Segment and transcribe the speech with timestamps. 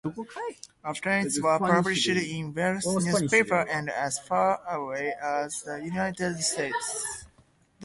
[0.83, 7.25] Obituaries were published in Welsh newspapers and as far away as the United States.